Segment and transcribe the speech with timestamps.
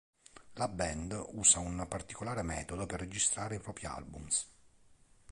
[0.53, 4.47] La band usa un particolare metodo per registrare i propri albums.